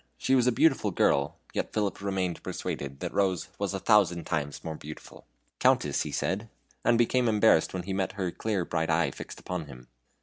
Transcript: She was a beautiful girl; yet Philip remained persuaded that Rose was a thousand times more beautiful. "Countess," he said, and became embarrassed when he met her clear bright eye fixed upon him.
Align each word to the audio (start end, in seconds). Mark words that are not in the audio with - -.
She 0.17 0.33
was 0.33 0.47
a 0.47 0.51
beautiful 0.51 0.89
girl; 0.89 1.37
yet 1.53 1.73
Philip 1.73 2.01
remained 2.01 2.41
persuaded 2.41 3.01
that 3.01 3.13
Rose 3.13 3.49
was 3.59 3.75
a 3.75 3.79
thousand 3.79 4.25
times 4.25 4.63
more 4.63 4.73
beautiful. 4.75 5.27
"Countess," 5.59 6.01
he 6.01 6.11
said, 6.11 6.49
and 6.83 6.97
became 6.97 7.29
embarrassed 7.29 7.71
when 7.71 7.83
he 7.83 7.93
met 7.93 8.13
her 8.13 8.31
clear 8.31 8.65
bright 8.65 8.89
eye 8.89 9.11
fixed 9.11 9.39
upon 9.39 9.67
him. 9.67 9.89